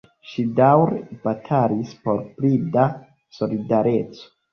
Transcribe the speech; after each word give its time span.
Ŝi 0.27 0.43
daŭre 0.59 1.01
batalis 1.27 1.91
por 2.07 2.23
pli 2.39 2.51
da 2.77 2.87
solidareco. 3.41 4.27